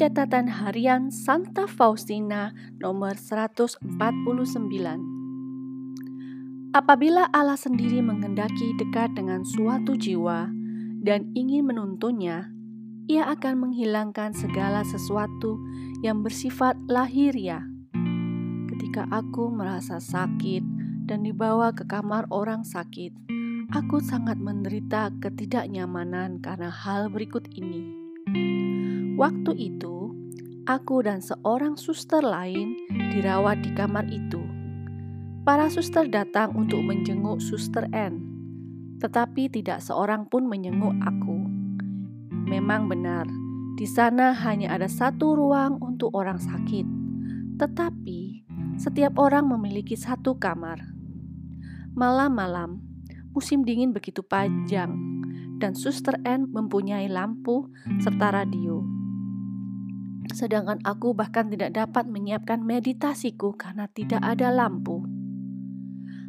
catatan 0.00 0.48
harian 0.48 1.12
Santa 1.12 1.68
Faustina 1.68 2.56
nomor 2.80 3.20
149. 3.20 3.84
Apabila 6.72 7.28
Allah 7.36 7.60
sendiri 7.60 8.00
mengendaki 8.00 8.72
dekat 8.80 9.12
dengan 9.12 9.44
suatu 9.44 10.00
jiwa 10.00 10.48
dan 11.04 11.28
ingin 11.36 11.68
menuntunnya, 11.68 12.48
ia 13.12 13.28
akan 13.28 13.68
menghilangkan 13.68 14.32
segala 14.32 14.88
sesuatu 14.88 15.60
yang 16.00 16.24
bersifat 16.24 16.80
lahiriah. 16.88 17.68
Ketika 18.72 19.04
aku 19.12 19.52
merasa 19.52 20.00
sakit 20.00 20.64
dan 21.04 21.28
dibawa 21.28 21.76
ke 21.76 21.84
kamar 21.84 22.24
orang 22.32 22.64
sakit, 22.64 23.12
aku 23.68 24.00
sangat 24.00 24.40
menderita 24.40 25.12
ketidaknyamanan 25.20 26.40
karena 26.40 26.72
hal 26.72 27.12
berikut 27.12 27.44
ini. 27.52 28.00
Waktu 29.20 29.52
itu, 29.52 30.16
aku 30.64 31.04
dan 31.04 31.20
seorang 31.20 31.76
suster 31.76 32.24
lain 32.24 32.72
dirawat 33.12 33.60
di 33.60 33.68
kamar 33.76 34.08
itu. 34.08 34.40
Para 35.44 35.68
suster 35.68 36.08
datang 36.08 36.56
untuk 36.56 36.80
menjenguk 36.80 37.36
suster 37.36 37.84
N, 37.92 38.16
tetapi 38.96 39.52
tidak 39.52 39.84
seorang 39.84 40.24
pun 40.24 40.48
menjenguk 40.48 40.96
aku. 41.04 41.36
Memang 42.48 42.88
benar, 42.88 43.28
di 43.76 43.84
sana 43.84 44.32
hanya 44.32 44.72
ada 44.72 44.88
satu 44.88 45.36
ruang 45.36 45.76
untuk 45.84 46.16
orang 46.16 46.40
sakit, 46.40 46.88
tetapi 47.60 48.48
setiap 48.80 49.20
orang 49.20 49.52
memiliki 49.52 50.00
satu 50.00 50.40
kamar. 50.40 50.80
Malam-malam, 51.92 52.80
musim 53.36 53.68
dingin 53.68 53.92
begitu 53.92 54.24
panjang, 54.24 54.96
dan 55.60 55.76
suster 55.76 56.16
N 56.24 56.48
mempunyai 56.48 57.04
lampu 57.12 57.68
serta 58.00 58.32
radio 58.32 58.99
sedangkan 60.30 60.80
aku 60.86 61.12
bahkan 61.12 61.50
tidak 61.50 61.74
dapat 61.74 62.06
menyiapkan 62.06 62.62
meditasiku 62.62 63.54
karena 63.54 63.90
tidak 63.90 64.22
ada 64.22 64.50
lampu. 64.50 65.02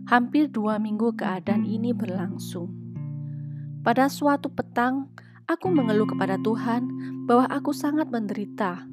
Hampir 0.10 0.50
dua 0.50 0.82
minggu 0.82 1.14
keadaan 1.16 1.64
ini 1.64 1.94
berlangsung. 1.94 2.74
Pada 3.82 4.10
suatu 4.10 4.52
petang, 4.54 5.10
aku 5.50 5.74
mengeluh 5.74 6.06
kepada 6.10 6.38
Tuhan 6.42 6.86
bahwa 7.26 7.50
aku 7.50 7.74
sangat 7.74 8.10
menderita 8.14 8.86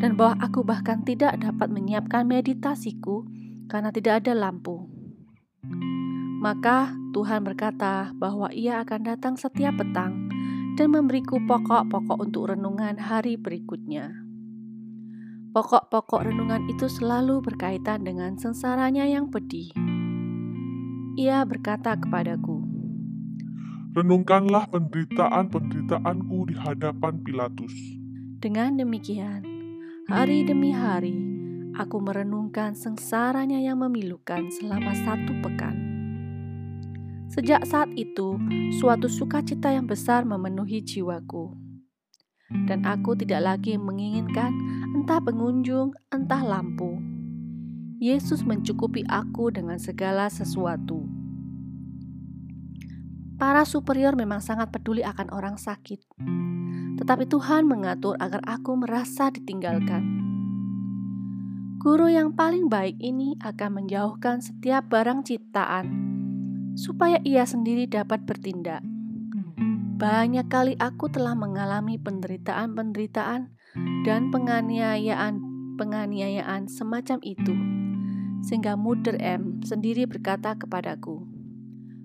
dan 0.00 0.18
bahwa 0.18 0.40
aku 0.42 0.64
bahkan 0.64 1.02
tidak 1.02 1.38
dapat 1.38 1.68
menyiapkan 1.70 2.26
meditasiku 2.26 3.26
karena 3.68 3.92
tidak 3.92 4.24
ada 4.24 4.32
lampu. 4.34 4.88
Maka 6.42 6.92
Tuhan 7.16 7.46
berkata 7.46 8.12
bahwa 8.16 8.52
Ia 8.52 8.84
akan 8.84 9.00
datang 9.06 9.34
setiap 9.38 9.80
petang 9.80 10.28
dan 10.74 10.90
memberiku 10.90 11.38
pokok-pokok 11.46 12.18
untuk 12.18 12.50
renungan 12.50 12.98
hari 12.98 13.38
berikutnya. 13.38 14.23
Pokok-pokok 15.54 16.26
renungan 16.26 16.66
itu 16.66 16.90
selalu 16.90 17.38
berkaitan 17.38 18.02
dengan 18.02 18.34
sengsaranya 18.34 19.06
yang 19.06 19.30
pedih. 19.30 19.70
Ia 21.14 21.46
berkata 21.46 21.94
kepadaku, 21.94 22.58
Renungkanlah 23.94 24.66
penderitaan-penderitaanku 24.74 26.50
di 26.50 26.58
hadapan 26.58 27.22
Pilatus. 27.22 27.70
Dengan 28.42 28.82
demikian, 28.82 29.46
hari 30.10 30.42
demi 30.42 30.74
hari, 30.74 31.14
aku 31.78 32.02
merenungkan 32.02 32.74
sengsaranya 32.74 33.62
yang 33.62 33.78
memilukan 33.78 34.50
selama 34.58 34.90
satu 35.06 35.38
pekan. 35.38 35.78
Sejak 37.30 37.62
saat 37.62 37.94
itu, 37.94 38.42
suatu 38.82 39.06
sukacita 39.06 39.70
yang 39.70 39.86
besar 39.86 40.26
memenuhi 40.26 40.82
jiwaku 40.82 41.54
dan 42.68 42.86
aku 42.86 43.18
tidak 43.18 43.42
lagi 43.42 43.74
menginginkan 43.74 44.54
entah 45.04 45.20
pengunjung, 45.20 45.92
entah 46.08 46.40
lampu. 46.40 46.96
Yesus 48.00 48.40
mencukupi 48.40 49.04
aku 49.04 49.52
dengan 49.52 49.76
segala 49.76 50.32
sesuatu. 50.32 51.04
Para 53.36 53.68
superior 53.68 54.16
memang 54.16 54.40
sangat 54.40 54.72
peduli 54.72 55.04
akan 55.04 55.28
orang 55.28 55.60
sakit, 55.60 56.08
tetapi 56.96 57.28
Tuhan 57.28 57.68
mengatur 57.68 58.16
agar 58.16 58.40
aku 58.48 58.80
merasa 58.80 59.28
ditinggalkan. 59.28 60.24
Guru 61.84 62.08
yang 62.08 62.32
paling 62.32 62.72
baik 62.72 62.96
ini 62.96 63.36
akan 63.44 63.84
menjauhkan 63.84 64.40
setiap 64.40 64.88
barang 64.88 65.28
ciptaan, 65.28 65.84
supaya 66.80 67.20
ia 67.28 67.44
sendiri 67.44 67.84
dapat 67.84 68.24
bertindak 68.24 68.80
banyak 69.94 70.50
kali 70.50 70.74
aku 70.82 71.06
telah 71.06 71.38
mengalami 71.38 72.02
penderitaan-penderitaan 72.02 73.54
dan 74.06 74.30
penganiayaan-penganiayaan 74.30 76.70
semacam 76.70 77.18
itu. 77.26 77.58
Sehingga 78.44 78.76
Mother 78.78 79.18
M 79.18 79.58
sendiri 79.64 80.04
berkata 80.06 80.54
kepadaku, 80.54 81.26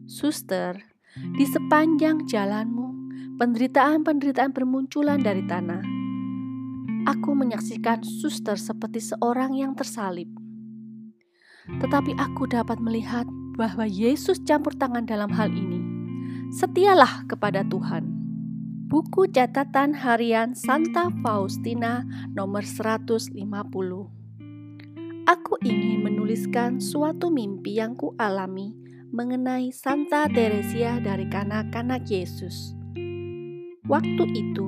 Suster, 0.10 0.82
di 1.38 1.46
sepanjang 1.46 2.26
jalanmu, 2.26 3.14
penderitaan-penderitaan 3.38 4.50
bermunculan 4.52 5.22
dari 5.22 5.46
tanah. 5.46 5.86
Aku 7.08 7.32
menyaksikan 7.32 8.04
suster 8.04 8.60
seperti 8.60 9.00
seorang 9.00 9.56
yang 9.56 9.72
tersalib. 9.78 10.28
Tetapi 11.80 12.18
aku 12.18 12.50
dapat 12.50 12.82
melihat 12.82 13.30
bahwa 13.56 13.88
Yesus 13.88 14.42
campur 14.44 14.76
tangan 14.76 15.06
dalam 15.06 15.32
hal 15.32 15.54
ini 15.54 15.80
setialah 16.50 17.30
kepada 17.30 17.62
Tuhan. 17.68 18.19
Buku 18.90 19.30
catatan 19.30 19.94
harian 19.94 20.58
Santa 20.58 21.14
Faustina 21.22 22.02
nomor 22.34 22.66
150. 22.66 23.38
Aku 25.30 25.54
ingin 25.62 26.02
menuliskan 26.02 26.82
suatu 26.82 27.30
mimpi 27.30 27.78
yang 27.78 27.94
kualami 27.94 28.74
mengenai 29.14 29.70
Santa 29.70 30.26
Teresia 30.26 30.98
dari 31.06 31.30
kanak-kanak 31.30 32.10
Yesus. 32.10 32.74
Waktu 33.86 34.26
itu, 34.34 34.66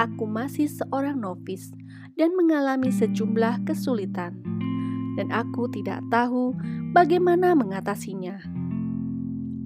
aku 0.00 0.24
masih 0.24 0.72
seorang 0.72 1.20
novis 1.20 1.68
dan 2.16 2.32
mengalami 2.40 2.88
sejumlah 2.88 3.68
kesulitan, 3.68 4.40
dan 5.20 5.28
aku 5.28 5.68
tidak 5.68 6.00
tahu 6.08 6.56
bagaimana 6.96 7.52
mengatasinya 7.52 8.57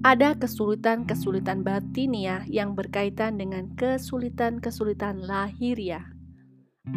ada 0.03 0.35
kesulitan-kesulitan 0.35 1.63
batinia 1.63 2.43
yang 2.51 2.75
berkaitan 2.75 3.39
dengan 3.39 3.71
kesulitan-kesulitan 3.79 5.23
lahiriah. 5.23 6.11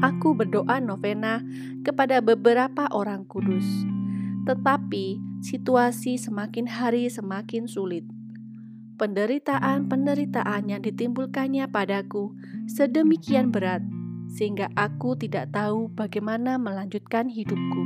Aku 0.03 0.35
berdoa 0.35 0.83
novena 0.83 1.39
kepada 1.87 2.19
beberapa 2.19 2.91
orang 2.91 3.23
kudus, 3.31 3.63
tetapi 4.51 5.23
situasi 5.39 6.19
semakin 6.19 6.67
hari 6.67 7.07
semakin 7.07 7.71
sulit. 7.71 8.03
Penderitaan-penderitaan 8.99 10.67
yang 10.67 10.83
ditimbulkannya 10.83 11.71
padaku 11.71 12.35
sedemikian 12.67 13.55
berat, 13.55 13.87
sehingga 14.35 14.67
aku 14.75 15.15
tidak 15.15 15.55
tahu 15.55 15.95
bagaimana 15.95 16.59
melanjutkan 16.59 17.31
hidupku. 17.31 17.83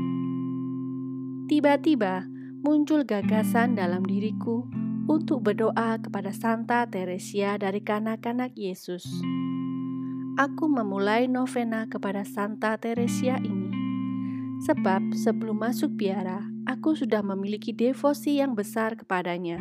Tiba-tiba 1.53 2.25
muncul 2.65 3.05
gagasan 3.05 3.77
dalam 3.77 4.01
diriku 4.09 4.65
untuk 5.11 5.43
berdoa 5.43 5.99
kepada 5.99 6.31
Santa 6.31 6.87
Teresia 6.87 7.59
dari 7.59 7.83
kanak-kanak 7.83 8.55
Yesus. 8.55 9.03
Aku 10.39 10.71
memulai 10.71 11.27
novena 11.27 11.91
kepada 11.91 12.23
Santa 12.23 12.79
Teresia 12.79 13.35
ini, 13.43 13.75
sebab 14.63 15.11
sebelum 15.19 15.67
masuk 15.67 15.99
biara, 15.99 16.47
aku 16.71 16.95
sudah 16.95 17.27
memiliki 17.27 17.75
devosi 17.75 18.39
yang 18.39 18.55
besar 18.55 18.95
kepadanya. 18.95 19.59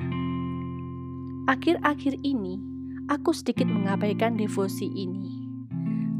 Akhir-akhir 1.49 2.21
ini, 2.21 2.61
aku 3.09 3.33
sedikit 3.33 3.65
mengabaikan 3.65 4.37
devosi 4.37 4.85
ini, 4.85 5.49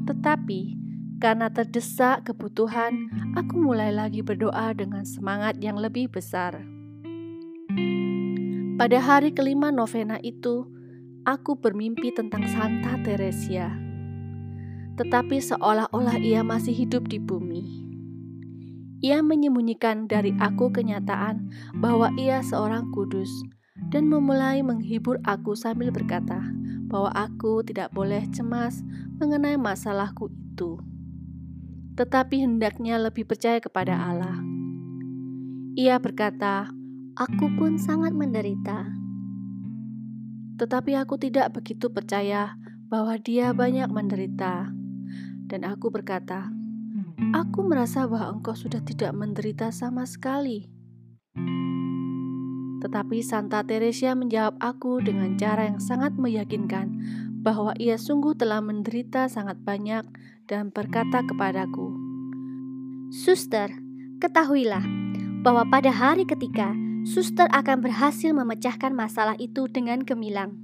tetapi 0.10 0.74
karena 1.22 1.54
terdesak 1.54 2.26
kebutuhan, 2.26 3.14
aku 3.38 3.62
mulai 3.62 3.94
lagi 3.94 4.26
berdoa 4.26 4.74
dengan 4.74 5.06
semangat 5.06 5.62
yang 5.62 5.78
lebih 5.78 6.10
besar. 6.10 6.79
Pada 8.80 8.96
hari 9.04 9.36
kelima 9.36 9.76
novena 9.76 10.24
itu, 10.24 10.64
aku 11.28 11.60
bermimpi 11.60 12.16
tentang 12.16 12.48
Santa 12.48 12.96
Teresia. 13.04 13.76
Tetapi 14.96 15.36
seolah-olah 15.36 16.16
ia 16.16 16.48
masih 16.48 16.72
hidup 16.72 17.12
di 17.12 17.20
bumi. 17.20 17.84
Ia 19.04 19.20
menyembunyikan 19.20 20.08
dari 20.08 20.32
aku 20.40 20.72
kenyataan 20.72 21.52
bahwa 21.76 22.08
ia 22.16 22.40
seorang 22.40 22.88
kudus 22.96 23.28
dan 23.92 24.08
memulai 24.08 24.64
menghibur 24.64 25.20
aku 25.28 25.60
sambil 25.60 25.92
berkata 25.92 26.40
bahwa 26.88 27.12
aku 27.20 27.60
tidak 27.68 27.92
boleh 27.92 28.24
cemas 28.32 28.80
mengenai 29.20 29.60
masalahku 29.60 30.32
itu. 30.32 30.80
Tetapi 32.00 32.48
hendaknya 32.48 32.96
lebih 32.96 33.28
percaya 33.28 33.60
kepada 33.60 34.08
Allah. 34.08 34.40
Ia 35.76 36.00
berkata, 36.00 36.79
Aku 37.20 37.52
pun 37.60 37.76
sangat 37.76 38.16
menderita. 38.16 38.96
Tetapi 40.56 40.96
aku 40.96 41.20
tidak 41.20 41.52
begitu 41.52 41.92
percaya 41.92 42.56
bahwa 42.88 43.20
dia 43.20 43.52
banyak 43.52 43.92
menderita. 43.92 44.72
Dan 45.52 45.68
aku 45.68 45.92
berkata, 45.92 46.48
Aku 47.36 47.68
merasa 47.68 48.08
bahwa 48.08 48.40
engkau 48.40 48.56
sudah 48.56 48.80
tidak 48.88 49.12
menderita 49.12 49.68
sama 49.76 50.08
sekali. 50.08 50.72
Tetapi 52.80 53.20
Santa 53.20 53.68
Teresia 53.68 54.16
menjawab 54.16 54.56
aku 54.64 55.04
dengan 55.04 55.36
cara 55.36 55.68
yang 55.68 55.84
sangat 55.84 56.16
meyakinkan 56.16 57.04
bahwa 57.44 57.76
ia 57.76 58.00
sungguh 58.00 58.32
telah 58.40 58.64
menderita 58.64 59.28
sangat 59.28 59.60
banyak 59.60 60.08
dan 60.48 60.72
berkata 60.72 61.28
kepadaku, 61.28 61.92
Suster, 63.12 63.68
ketahuilah 64.24 64.88
bahwa 65.44 65.68
pada 65.68 65.92
hari 65.92 66.24
ketiga, 66.24 66.72
suster 67.08 67.48
akan 67.52 67.84
berhasil 67.84 68.32
memecahkan 68.32 68.92
masalah 68.92 69.36
itu 69.40 69.68
dengan 69.72 70.04
gemilang. 70.04 70.56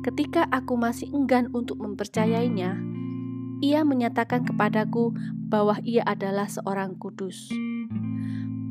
Ketika 0.00 0.48
aku 0.48 0.80
masih 0.80 1.12
enggan 1.12 1.52
untuk 1.52 1.76
mempercayainya, 1.76 2.80
ia 3.60 3.84
menyatakan 3.84 4.48
kepadaku 4.48 5.12
bahwa 5.52 5.76
ia 5.84 6.00
adalah 6.08 6.48
seorang 6.48 6.96
kudus. 6.96 7.52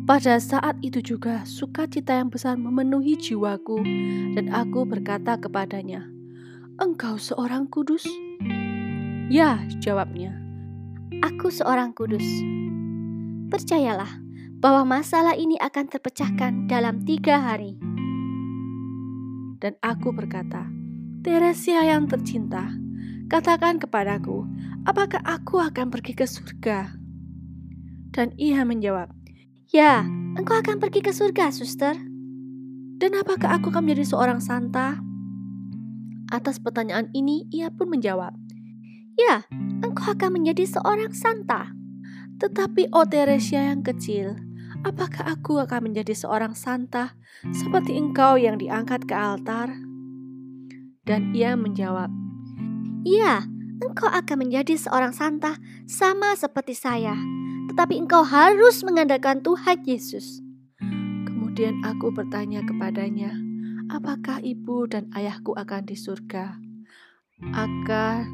Pada 0.10 0.42
saat 0.42 0.81
itu 0.81 1.06
juga 1.06 1.46
sukacita 1.46 2.18
yang 2.18 2.34
besar 2.34 2.57
memenuhi 2.57 3.13
jiwaku 3.13 3.86
dan 4.34 4.50
aku 4.50 4.90
berkata 4.90 5.38
kepadanya, 5.38 6.10
"Engkau 6.81 7.22
seorang 7.22 7.69
kudus?" 7.69 8.10
"Ya," 9.30 9.62
jawabnya. 9.78 10.34
"Aku 11.22 11.54
seorang 11.54 11.94
kudus." 11.94 12.25
Percayalah 13.54 14.29
bahwa 14.60 15.00
masalah 15.00 15.40
ini 15.40 15.56
akan 15.56 15.88
terpecahkan 15.88 16.68
dalam 16.68 17.08
tiga 17.08 17.40
hari. 17.40 17.80
Dan 19.60 19.80
aku 19.80 20.12
berkata, 20.12 20.68
Teresia 21.24 21.84
yang 21.84 22.08
tercinta, 22.08 22.72
katakan 23.28 23.80
kepadaku, 23.80 24.48
apakah 24.84 25.20
aku 25.24 25.60
akan 25.60 25.92
pergi 25.92 26.16
ke 26.16 26.28
surga? 26.28 26.96
Dan 28.12 28.36
ia 28.36 28.64
menjawab, 28.64 29.12
Ya, 29.72 30.04
engkau 30.36 30.60
akan 30.60 30.80
pergi 30.82 31.04
ke 31.04 31.12
surga, 31.12 31.52
suster. 31.56 31.96
Dan 33.00 33.16
apakah 33.16 33.60
aku 33.60 33.72
akan 33.72 33.88
menjadi 33.88 34.12
seorang 34.12 34.44
santa? 34.44 35.00
Atas 36.32 36.60
pertanyaan 36.60 37.08
ini, 37.16 37.48
ia 37.52 37.72
pun 37.72 37.92
menjawab, 37.92 38.36
Ya, 39.16 39.44
engkau 39.84 40.16
akan 40.16 40.40
menjadi 40.40 40.68
seorang 40.68 41.12
santa. 41.12 41.72
Tetapi, 42.40 42.96
oh 42.96 43.04
Teresia 43.04 43.76
yang 43.76 43.84
kecil, 43.84 44.49
apakah 44.88 45.36
aku 45.36 45.60
akan 45.60 45.92
menjadi 45.92 46.14
seorang 46.16 46.54
santa 46.56 47.18
seperti 47.52 47.96
engkau 47.96 48.40
yang 48.40 48.60
diangkat 48.62 49.08
ke 49.08 49.16
altar? 49.16 49.74
Dan 51.04 51.34
ia 51.34 51.58
menjawab, 51.58 52.12
Ya, 53.08 53.48
engkau 53.81 54.12
akan 54.12 54.46
menjadi 54.46 54.76
seorang 54.78 55.16
santa 55.16 55.58
sama 55.90 56.36
seperti 56.36 56.76
saya 56.76 57.18
tetapi 57.70 58.02
engkau 58.02 58.26
harus 58.26 58.81
mengandalkan 58.81 59.46
Tuhan 59.46 59.86
Yesus. 59.86 60.42
Kemudian 61.30 61.86
aku 61.86 62.10
bertanya 62.10 62.66
kepadanya, 62.66 63.30
apakah 63.94 64.42
ibu 64.42 64.90
dan 64.90 65.06
ayahku 65.14 65.54
akan 65.54 65.86
di 65.86 65.94
surga? 65.94 66.58
Akan. 67.54 68.26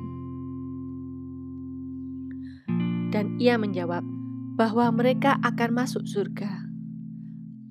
Dan 3.11 3.35
ia 3.37 3.59
menjawab 3.59 4.01
bahwa 4.55 4.87
mereka 4.95 5.35
akan 5.43 5.85
masuk 5.85 6.07
surga. 6.07 6.65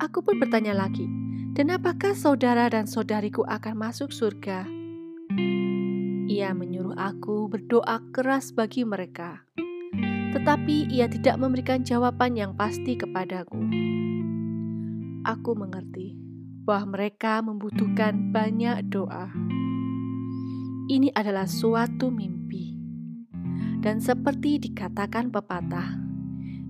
Aku 0.04 0.20
pun 0.20 0.36
bertanya 0.36 0.76
lagi, 0.76 1.08
dan 1.56 1.72
apakah 1.72 2.12
saudara 2.12 2.68
dan 2.68 2.84
saudariku 2.84 3.42
akan 3.48 3.74
masuk 3.80 4.12
surga? 4.12 4.68
Ia 6.28 6.52
menyuruh 6.52 6.96
aku 6.96 7.48
berdoa 7.48 8.00
keras 8.12 8.52
bagi 8.52 8.84
mereka 8.84 9.44
tetapi 10.34 10.90
ia 10.90 11.06
tidak 11.06 11.38
memberikan 11.38 11.86
jawaban 11.86 12.34
yang 12.34 12.58
pasti 12.58 12.98
kepadaku. 12.98 13.62
Aku 15.22 15.54
mengerti 15.54 16.18
bahwa 16.66 16.98
mereka 16.98 17.38
membutuhkan 17.38 18.34
banyak 18.34 18.82
doa. 18.90 19.30
Ini 20.90 21.14
adalah 21.14 21.46
suatu 21.46 22.10
mimpi, 22.10 22.74
dan 23.78 24.02
seperti 24.02 24.58
dikatakan 24.58 25.30
pepatah, 25.30 26.03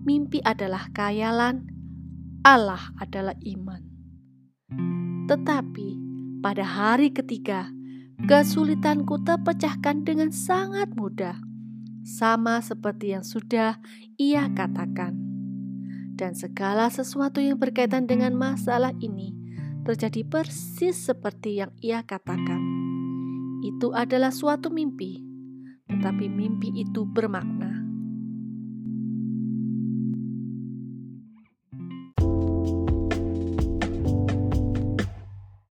mimpi 0.05 0.45
adalah 0.45 0.93
kayalan, 0.93 1.65
Allah 2.45 2.93
adalah 3.01 3.33
iman. 3.41 3.83
Tetapi 5.25 5.89
pada 6.45 6.61
hari 6.61 7.09
ketiga, 7.09 7.73
kesulitanku 8.29 9.25
terpecahkan 9.25 10.05
dengan 10.05 10.29
sangat 10.29 10.93
mudah 10.93 11.41
sama 12.05 12.61
seperti 12.61 13.17
yang 13.17 13.25
sudah 13.25 13.81
ia 14.21 14.53
katakan. 14.53 15.17
Dan 16.15 16.37
segala 16.37 16.93
sesuatu 16.93 17.41
yang 17.41 17.57
berkaitan 17.57 18.05
dengan 18.05 18.37
masalah 18.37 18.93
ini 19.01 19.35
terjadi 19.89 20.23
persis 20.29 20.95
seperti 20.95 21.65
yang 21.65 21.73
ia 21.81 22.05
katakan. 22.05 22.61
Itu 23.65 23.97
adalah 23.97 24.31
suatu 24.31 24.69
mimpi, 24.69 25.25
tetapi 25.89 26.29
mimpi 26.29 26.71
itu 26.77 27.09
bermakna. 27.09 27.84